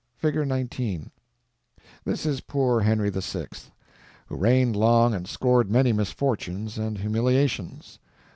[0.17, 0.33] (Fig.
[0.47, 1.11] 19)
[2.05, 3.49] This is poor Henry VI.,
[4.25, 7.99] who reigned long and scored many misfortunes and humiliations.